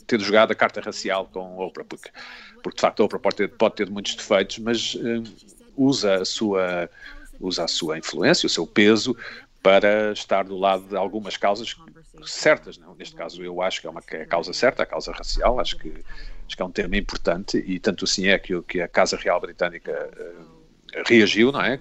[0.05, 2.11] ter jogado a carta racial com Oprah, porque,
[2.61, 5.23] porque de facto Oprah pode ter, pode ter muitos defeitos, mas uh,
[5.77, 6.90] usa a sua
[7.40, 9.17] usa a sua influência, o seu peso
[9.62, 11.77] para estar do lado de algumas causas
[12.27, 12.77] certas.
[12.77, 12.95] Não?
[12.95, 15.61] Neste caso, eu acho que é uma é a causa certa, a causa racial.
[15.61, 15.93] Acho que,
[16.47, 19.40] acho que é um tema importante e tanto assim é que, que a Casa Real
[19.40, 20.63] Britânica uh,
[21.07, 21.78] reagiu, não é?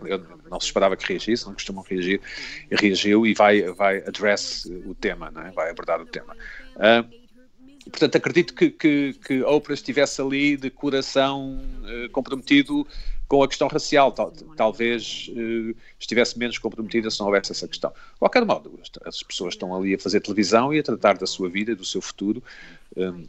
[0.49, 2.21] Não se esperava que reagisse, não costumam reagir,
[2.69, 5.51] e reagiu e vai, vai address o tema, não é?
[5.51, 6.35] Vai abordar o tema.
[6.75, 12.87] Uh, portanto, acredito que, que, que Oprah estivesse ali de coração uh, comprometido
[13.27, 17.89] com a questão racial, tal, talvez uh, estivesse menos comprometida se não houvesse essa questão.
[17.91, 21.49] De qualquer modo, as pessoas estão ali a fazer televisão e a tratar da sua
[21.49, 22.43] vida do seu futuro.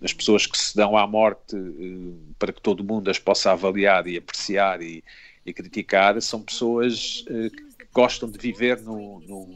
[0.02, 4.06] As pessoas que se dão à morte uh, para que todo mundo as possa avaliar
[4.06, 5.02] e apreciar e,
[5.44, 9.48] e criticar são pessoas que gostam de viver no, no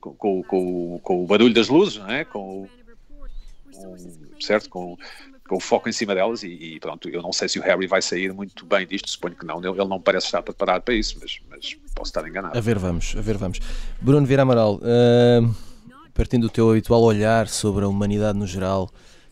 [0.00, 2.24] com, com, com, com, o barulho das luzes, não é?
[2.24, 2.68] com,
[4.40, 4.68] certo?
[4.68, 4.96] Com,
[5.48, 7.86] com o foco em cima delas e, e, pronto, eu não sei se o Harry
[7.86, 10.94] vai sair muito bem disto, suponho que não, ele, ele não parece estar preparado para
[10.94, 12.56] isso, mas, mas, posso estar enganado.
[12.56, 13.60] A ver vamos, a ver vamos.
[14.00, 15.54] Bruno Vieira Amaral, uh,
[16.14, 18.90] partindo do teu habitual olhar sobre a humanidade no geral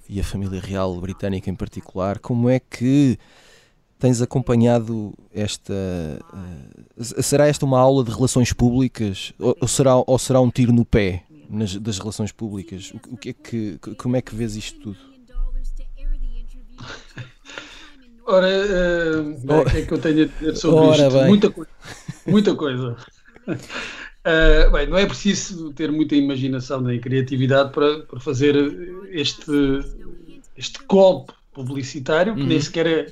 [0.09, 3.19] e a família real britânica em particular, como é que
[4.03, 5.73] tens acompanhado esta.
[6.35, 10.73] Uh, será esta uma aula de relações públicas ou, ou, será, ou será um tiro
[10.73, 12.93] no pé nas, das relações públicas?
[12.93, 14.99] O, o que é que, como é que vês isto tudo?
[18.27, 21.19] Ora, uh, o que é que eu tenho a dizer sobre Ora isto?
[21.19, 21.29] Bem.
[21.29, 21.71] Muita coisa.
[22.27, 22.97] Muita coisa.
[23.47, 28.57] Uh, bem, não é preciso ter muita imaginação nem criatividade para, para fazer
[29.11, 29.53] este,
[30.57, 32.49] este golpe publicitário, que, uhum.
[32.49, 33.07] nem sequer é,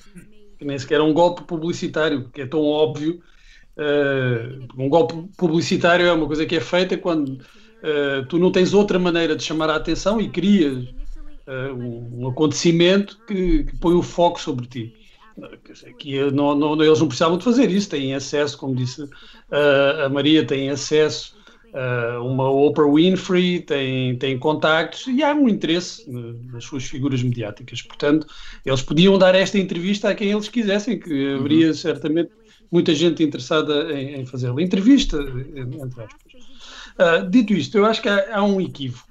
[0.60, 3.22] que nem sequer é um golpe publicitário, que é tão óbvio.
[3.78, 8.74] Uh, um golpe publicitário é uma coisa que é feita quando uh, tu não tens
[8.74, 10.84] outra maneira de chamar a atenção e crias
[11.46, 14.94] uh, um, acontecimento que, que, põe o foco sobre ti.
[15.98, 19.08] Que não, não, eles não precisavam de fazer isso, têm acesso, como disse
[20.04, 21.39] a Maria, têm acesso
[21.74, 26.10] a uma Oprah Winfrey, têm, têm contactos e há um interesse
[26.52, 27.82] nas suas figuras mediáticas.
[27.82, 28.26] Portanto,
[28.64, 31.74] eles podiam dar esta entrevista a quem eles quisessem, que haveria uhum.
[31.74, 32.30] certamente
[32.70, 34.62] muita gente interessada em, em fazê-la.
[34.62, 36.32] Entrevista, entre aspas.
[36.98, 39.09] Uh, dito isto, eu acho que há, há um equívoco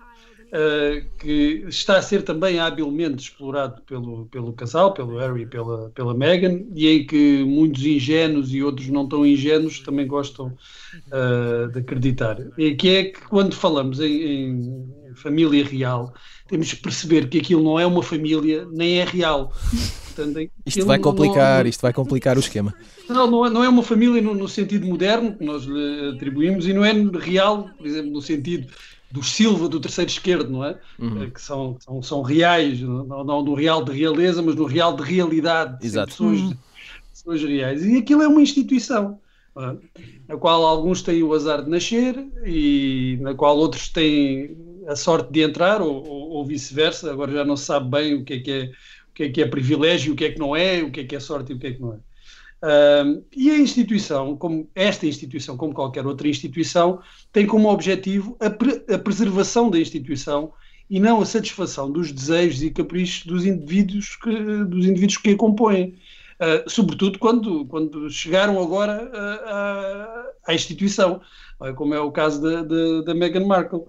[0.50, 5.90] uh, que está a ser também habilmente explorado pelo, pelo casal, pelo Harry e pela,
[5.92, 10.48] pela Meghan, e em que muitos ingênuos e outros não tão ingênuos também gostam
[11.08, 12.38] uh, de acreditar.
[12.58, 16.14] E que é que quando falamos em, em família real,
[16.48, 19.54] temos que perceber que aquilo não é uma família, nem é real.
[20.16, 22.74] Portanto, isto vai complicar, não, isto vai complicar o esquema.
[23.08, 26.68] Não, não é, não é uma família no, no, sentido moderno que nós lhe atribuímos
[26.68, 28.68] e não é real, por exemplo, no sentido
[29.12, 30.80] do Silva do terceiro esquerdo, não é?
[31.00, 31.24] Uhum.
[31.24, 34.96] Eh, que são, são, são reais, não, não no real de realeza, mas no real
[34.96, 35.86] de realidade.
[35.86, 36.12] Exato.
[36.12, 36.54] Pessoas, uhum.
[37.12, 37.84] pessoas reais.
[37.84, 39.20] E aquilo é uma instituição,
[39.58, 39.76] é?
[40.28, 44.56] na qual alguns têm o azar de nascer e na qual outros têm
[44.88, 47.12] a sorte de entrar, ou, ou, ou vice-versa.
[47.12, 49.42] Agora já não se sabe bem o que é que é, o que é que
[49.42, 51.56] é privilégio, o que é que não é, o que é que é sorte e
[51.56, 51.98] o que é que não é.
[52.62, 58.50] Uh, e a instituição, como esta instituição, como qualquer outra instituição, tem como objetivo a,
[58.50, 60.52] pre a, preservação da instituição
[60.90, 64.32] e não a satisfação dos desejos e caprichos dos indivíduos que,
[64.66, 65.98] dos indivíduos que a compõem.
[66.42, 69.10] Uh, sobretudo quando, quando chegaram agora
[70.46, 71.22] à instituição,
[71.76, 73.84] como é o caso da, da, da Meghan Markle.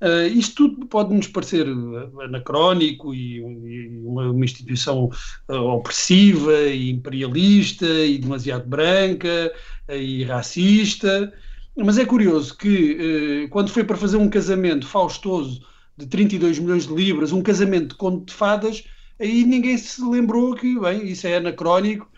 [0.00, 5.08] Uh, isto tudo pode nos parecer eh, anacrónico e, e uma, uma, instituição
[5.48, 9.52] uh, opressiva e imperialista e demasiado branca
[9.88, 11.32] uh, e racista,
[11.76, 16.94] mas é curioso que quando foi para fazer um casamento faustoso de 32 milhões de
[16.94, 18.84] libras, um casamento de conto de fadas,
[19.18, 22.08] aí ninguém se lembrou que, bem, isso é anacrónico,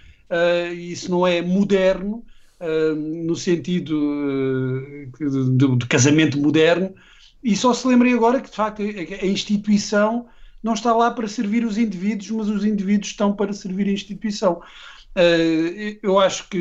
[0.77, 2.23] isso não é moderno,
[3.25, 3.99] no sentido
[5.19, 6.95] de, de, de casamento moderno,
[7.43, 10.27] e só se lembrem agora que, de facto, a instituição
[10.63, 14.61] não está lá para servir os indivíduos, mas os indivíduos estão para servir a instituição.
[15.17, 16.59] Uh, eu acho que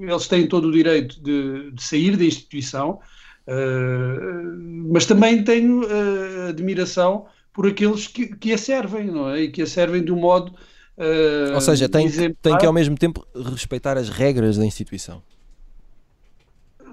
[0.00, 2.98] eles têm todo o direito de, de sair da instituição,
[3.46, 9.42] uh, mas também tenho uh, admiração por aqueles que, que, a servem, não é?
[9.42, 10.52] E que a servem de um modo.
[11.54, 15.22] Ou seja, tem, tem que ao mesmo tempo respeitar as regras da instituição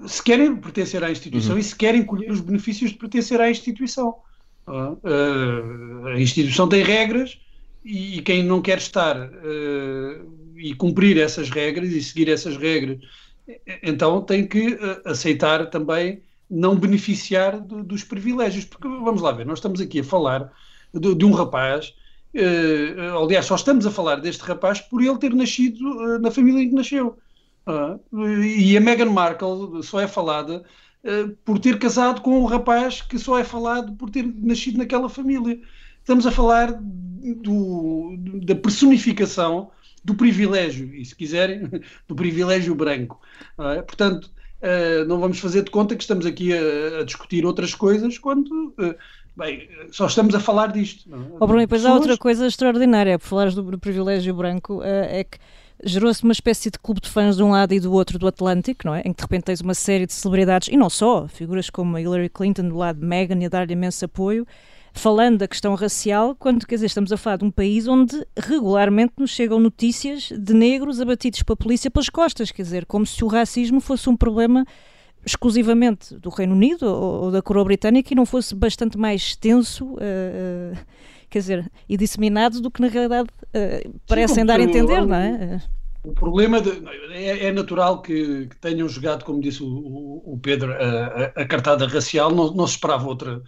[0.06, 1.58] se querem pertencer à instituição uhum.
[1.58, 4.16] e se querem colher os benefícios de pertencer à instituição.
[4.66, 7.38] Uh, a instituição tem regras
[7.84, 12.98] e, e quem não quer estar uh, e cumprir essas regras e seguir essas regras,
[13.82, 18.64] então tem que uh, aceitar também não beneficiar do, dos privilégios.
[18.64, 20.52] Porque vamos lá ver, nós estamos aqui a falar
[20.94, 21.94] de, de um rapaz.
[22.34, 26.68] Uh, aliás, só estamos a falar deste rapaz por ele ter nascido na família em
[26.68, 27.18] que nasceu.
[28.12, 30.64] E a Meghan Markle só é falada
[31.44, 35.60] por ter casado com um rapaz que só é falado por ter nascido naquela família.
[36.00, 39.70] Estamos a falar do, da personificação
[40.04, 41.68] do privilégio, e se quiserem,
[42.08, 43.20] do privilégio branco.
[43.86, 44.30] Portanto,
[44.62, 48.72] Uh, não vamos fazer de conta que estamos aqui a, a discutir outras coisas quando.
[48.78, 48.94] Uh,
[49.36, 51.10] bem, só estamos a falar disto.
[51.10, 51.18] Não?
[51.18, 51.36] É?
[51.40, 51.96] Oh, Bruno, e depois Pessoas...
[51.96, 55.36] há outra coisa extraordinária, por falares do, privilégio branco, é que
[55.82, 58.86] gerou-se uma espécie de clube de fãs de um lado e do outro do Atlântico,
[58.86, 59.00] não é?
[59.04, 62.00] Em que de repente tens uma série de celebridades, e não só, figuras como a
[62.00, 64.46] Hillary Clinton do lado de Meghan e a dar-lhe imenso apoio,
[64.92, 69.14] falando da questão racial, quando quer dizer, estamos a falar de um país onde regularmente
[69.18, 73.28] nos chegam notícias de negros abatidos pela polícia pelas costas, quer dizer, como se o
[73.28, 74.64] racismo fosse um problema
[75.24, 79.86] exclusivamente do Reino Unido ou, ou da coroa britânica e não fosse bastante mais extenso,
[79.86, 80.78] uh, uh,
[81.32, 85.62] quer dizer, e disseminado do que na realidade uh, parecem dar a entender, não é?
[86.04, 86.70] O problema de,
[87.10, 91.86] é, é, natural que, que, tenham jogado, como disse o, o, Pedro, a, a, cartada
[91.86, 93.40] racial, não, não se esperava outra,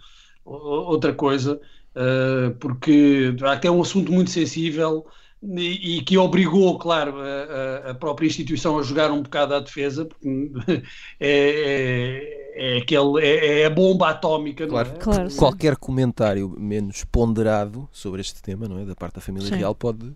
[0.43, 1.59] outra coisa,
[1.95, 5.05] uh, porque até é um assunto muito sensível
[5.43, 10.05] e, e que obrigou, claro, a, a, própria instituição a jogar um bocado à defesa,
[10.05, 10.27] porque
[11.19, 14.65] é, é, é, aquele, é, é a bomba atómica.
[14.67, 14.99] Claro, não é?
[14.99, 19.55] claro Qualquer comentário menos ponderado sobre este tema, não é, da parte da família sim.
[19.55, 20.15] real, pode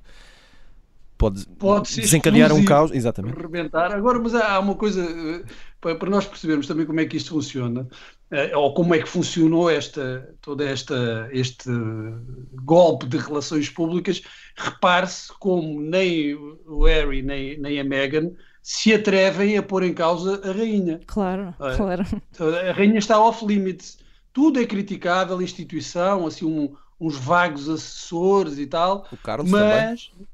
[1.20, 3.38] pode, pode desencadear um caos, exatamente.
[3.40, 3.94] Rebentar.
[3.94, 5.44] Agora, mas há uma coisa eh,
[5.82, 7.88] para nós percebermos também como é que isto funciona.
[8.32, 11.70] Eh, ou como é que funcionou esta, toda esta, este
[12.64, 14.22] golpe de relações públicas,
[14.56, 20.42] repare-se como nem o Harry nem, nem a Meghan se atrevem a pôr em causa
[20.48, 21.00] a rainha.
[21.08, 21.76] Claro, é?
[21.76, 22.04] claro.
[22.70, 23.98] A rainha está off limits.
[24.32, 29.08] Tudo é criticável, a instituição, assim, um, uns vagos assessores e tal.
[29.12, 30.28] O Carlos mas, também.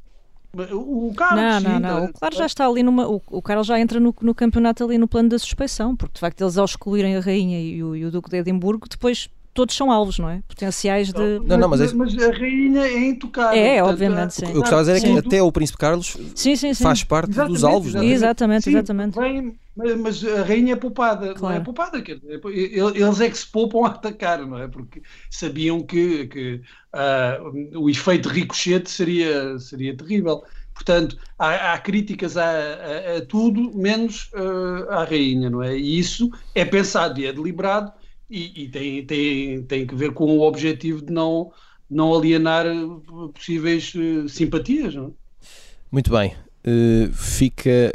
[0.71, 2.05] O Carlos, não, não, não.
[2.05, 3.07] O Carlos já está ali numa.
[3.07, 6.19] O, o Carlos já entra no, no campeonato ali no plano da suspeição, porque de
[6.19, 9.73] facto eles ao excluírem a Rainha e o, e o Duque de Edimburgo, depois todos
[9.75, 10.43] são alvos, não é?
[10.47, 11.39] Potenciais de.
[11.45, 11.95] Não, não, mas, é...
[11.95, 13.59] mas a rainha é intocável.
[13.59, 14.45] É, portanto, obviamente, sim.
[14.45, 16.83] O que estava a dizer é que até o Príncipe Carlos sim, sim, sim.
[16.83, 18.05] faz parte exatamente, dos alvos, exatamente.
[18.05, 18.13] não é?
[18.13, 19.19] Exatamente, exatamente.
[19.19, 21.41] Bem, mas a rainha é poupada, claro.
[21.41, 24.67] não é poupada, quer dizer, eles é que se poupam a atacar, não é?
[24.67, 26.61] Porque sabiam que, que
[26.93, 30.43] uh, o efeito ricochete seria, seria terrível.
[30.73, 35.77] Portanto, há, há críticas a, a, a, tudo, menos uh, à rainha, não é?
[35.77, 37.91] E isso é pensado e é deliberado
[38.29, 41.51] e, e, tem, tem, tem que ver com o objetivo de não,
[41.89, 42.65] não alienar
[43.33, 45.11] possíveis uh, simpatias, não é?
[45.91, 46.35] Muito bem.
[46.67, 47.91] Uh, fica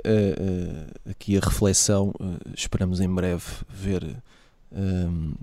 [1.08, 2.12] aqui a reflexão.
[2.54, 4.16] esperamos em breve ver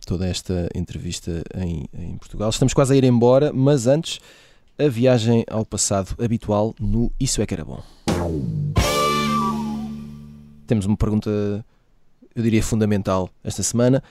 [0.06, 2.50] toda esta entrevista em, em Portugal.
[2.50, 4.20] Estamos quase a ir embora, mas antes
[4.80, 7.82] a viagem ao passado habitual no Isso é que era bom.
[10.68, 11.30] Temos uma pergunta,
[12.36, 14.04] eu diria, fundamental esta semana.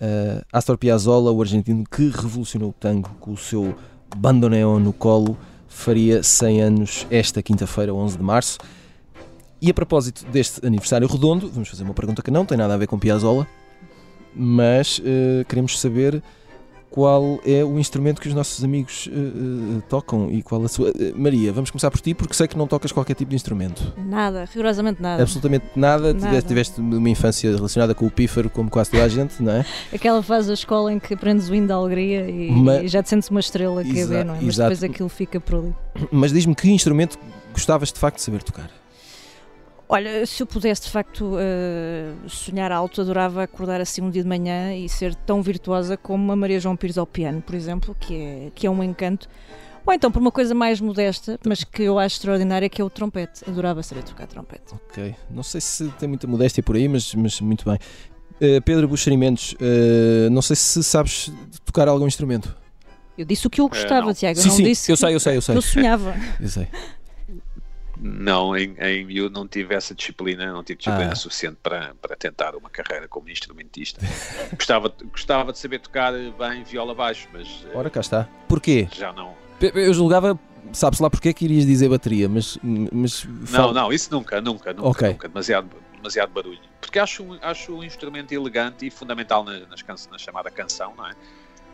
[0.00, 3.76] Uh, Astor Piazzolla, o argentino que revolucionou o tango com o seu
[4.16, 5.36] bandoneon no colo,
[5.68, 8.58] faria 100 anos esta quinta-feira, 11 de março.
[9.60, 12.76] E a propósito deste aniversário redondo, vamos fazer uma pergunta que não tem nada a
[12.76, 13.46] ver com Piazzolla,
[14.34, 16.22] mas uh, queremos saber
[16.90, 20.90] qual é o instrumento que os nossos amigos uh, uh, tocam e qual a sua.
[20.90, 23.92] Uh, Maria, vamos começar por ti, porque sei que não tocas qualquer tipo de instrumento.
[23.96, 25.22] Nada, rigorosamente nada.
[25.22, 26.14] Absolutamente nada.
[26.14, 26.26] nada.
[26.26, 29.66] Tiveste, tiveste uma infância relacionada com o pífaro, como quase toda a gente, não é?
[29.92, 33.02] Aquela fase da escola em que aprendes o hino da alegria e, Mas, e já
[33.02, 34.38] te sentes uma estrela que é, não é?
[34.40, 34.70] Mas exato.
[34.70, 35.74] depois aquilo fica por ali.
[36.10, 37.18] Mas diz-me que instrumento
[37.52, 38.70] gostavas de facto de saber tocar?
[39.90, 44.28] Olha, se eu pudesse de facto uh, sonhar alto, adorava acordar assim um dia de
[44.28, 48.14] manhã e ser tão virtuosa como a Maria João Pires ao piano, por exemplo, que
[48.14, 49.26] é, que é um encanto.
[49.86, 52.90] Ou então por uma coisa mais modesta, mas que eu acho extraordinária, que é o
[52.90, 53.48] trompete.
[53.48, 54.74] Adorava saber tocar trompete.
[54.74, 55.14] Ok.
[55.30, 57.78] Não sei se tem muita modéstia por aí, mas, mas muito bem.
[58.34, 61.32] Uh, Pedro Buxerimentos, uh, não sei se sabes
[61.64, 62.54] tocar algum instrumento.
[63.16, 64.38] Eu disse o que eu gostava, Tiago.
[64.38, 65.56] Sim, não sim, disse eu sei, eu sei, eu sei.
[65.56, 66.14] eu sonhava.
[66.38, 66.68] eu sei
[68.00, 71.16] não, em, em eu não tive essa disciplina, não tive disciplina ah.
[71.16, 74.00] suficiente para, para tentar uma carreira como instrumentista.
[74.54, 77.66] gostava, gostava de saber tocar bem viola baixo, mas.
[77.74, 78.28] Ora, cá está.
[78.46, 78.88] Porquê?
[78.92, 79.34] Já não.
[79.60, 80.38] Eu julgava,
[80.72, 82.58] sabes lá porque é que irias dizer bateria, mas.
[82.62, 85.08] mas Não, não, isso nunca, nunca, nunca, okay.
[85.08, 85.28] nunca.
[85.28, 86.60] Demasiado, demasiado barulho.
[86.80, 91.14] Porque acho, acho um instrumento elegante e fundamental nas, nas, na chamada canção, não é?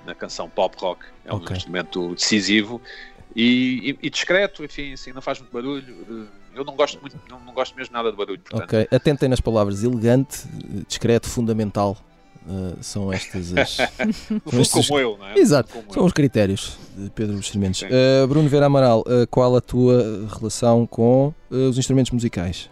[0.05, 1.05] na canção pop rock.
[1.25, 1.57] É um okay.
[1.57, 2.81] instrumento decisivo
[3.35, 6.28] e, e, e, discreto, enfim, assim, não faz muito barulho.
[6.55, 8.41] Eu não gosto muito, não, não gosto mesmo nada de barulho.
[8.41, 8.62] Portanto.
[8.62, 10.45] Ok, atentem nas palavras elegante,
[10.87, 11.97] discreto, fundamental.
[12.47, 13.78] Uh, são estas as.
[14.53, 14.87] no estes...
[14.87, 15.39] como eu, não é?
[15.39, 16.05] Exato, são eu.
[16.05, 17.80] os critérios de Pedro Experimentos.
[17.82, 22.68] Uh, Bruno Vera Amaral, uh, qual a tua relação com os instrumentos musicais?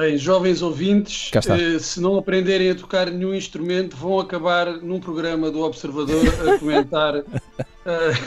[0.00, 5.50] Bem, jovens ouvintes, eh, se não aprenderem a tocar nenhum instrumento, vão acabar num programa
[5.50, 7.24] do Observador a comentar uh,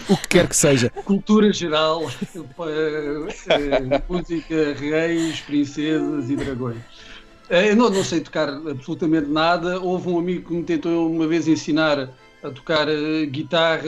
[0.07, 0.91] o que quer que seja.
[1.03, 2.43] Cultura geral, uh,
[4.07, 6.77] música, reis, princesas e dragões.
[7.49, 9.79] Eu não, não sei tocar absolutamente nada.
[9.79, 12.07] Houve um amigo que me tentou uma vez ensinar
[12.43, 12.85] a tocar
[13.31, 13.81] guitarra,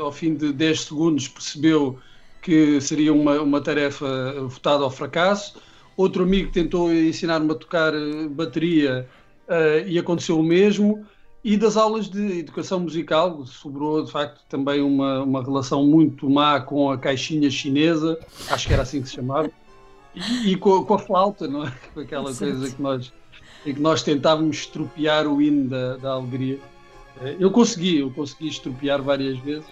[0.00, 1.98] ao fim de 10 segundos percebeu
[2.40, 5.67] que seria uma, uma tarefa votada ao fracasso
[5.98, 9.08] Outro amigo tentou ensinar-me a tocar eh, bateria
[9.48, 11.04] uh, e aconteceu o mesmo.
[11.42, 16.60] E das aulas de educação musical sobrou de facto também uma, uma relação muito má
[16.60, 18.16] com a caixinha chinesa,
[18.48, 19.50] acho que era assim que se chamava,
[20.14, 21.72] e, e com, com, a flauta, não é?
[21.92, 23.12] Com aquela coisa que nós,
[23.66, 26.60] em que nós tentávamos estropiar o hino da, da alegria.
[27.22, 29.66] Eh, eu consegui, eu consegui estropiar várias vezes.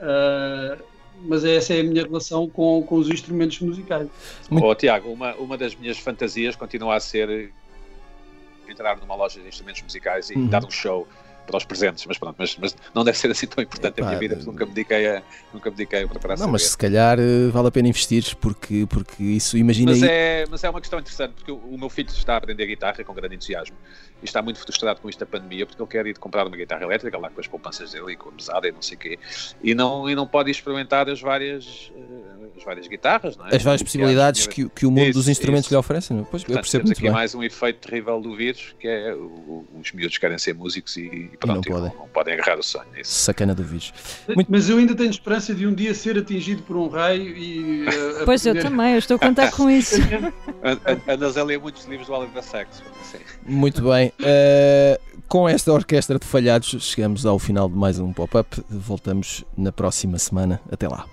[0.00, 0.80] Uh,
[1.22, 4.08] mas essa é a minha relação com, com os instrumentos musicais.
[4.50, 7.52] Oh, Tiago, uma, uma das minhas fantasias continua a ser
[8.68, 10.46] entrar numa loja de instrumentos musicais e uhum.
[10.46, 11.06] dar um show
[11.48, 14.18] para os presentes, mas pronto, mas, mas não deve ser assim tão importante na minha
[14.18, 15.22] vida, porque nunca me dediquei a,
[15.52, 18.86] nunca me dediquei a preparar Não, mas se calhar eh, vale a pena investir, porque,
[18.88, 19.92] porque isso imagina.
[19.92, 20.08] Mas, aí...
[20.08, 23.02] é, mas é uma questão interessante, porque o, o meu filho está a aprender guitarra
[23.02, 23.76] com grande entusiasmo
[24.22, 26.82] e está muito frustrado com isto da pandemia, porque ele quer ir comprar uma guitarra
[26.82, 29.18] elétrica lá com as poupanças dele e com a mesada e não sei o quê,
[29.62, 33.56] e não, e não pode experimentar as várias, uh, as várias guitarras, não é?
[33.56, 35.74] As várias possibilidades que, que o mundo isso, dos instrumentos isso.
[35.74, 36.12] lhe oferece?
[36.12, 36.16] É?
[36.16, 37.10] Pois, Portanto, eu percebo temos aqui bem.
[37.10, 41.30] mais um efeito terrível do vírus, que é o, os miúdos querem ser músicos e,
[41.32, 41.92] e pronto, e não, podem.
[41.94, 42.86] Não, não, podem agarrar o sonho.
[42.94, 43.12] É isso.
[43.12, 43.92] Sacana do vírus.
[44.28, 44.50] Muito...
[44.50, 47.84] Mas eu ainda tenho esperança de um dia ser atingido por um raio e.
[47.84, 49.96] Uh, pois eu também, eu estou a contar com isso.
[50.62, 52.82] a, a, Nazé lê muitos livros do Oliver Sacks.
[53.00, 53.18] Assim.
[53.46, 54.12] Muito bem.
[54.20, 58.62] Uh, com esta orquestra de falhados, chegamos ao final de mais um pop-up.
[58.70, 60.60] Voltamos na próxima semana.
[60.70, 61.06] Até lá.